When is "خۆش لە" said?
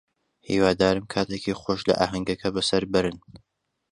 1.61-1.93